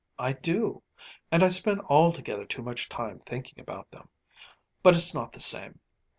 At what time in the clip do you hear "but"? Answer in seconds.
4.81-4.95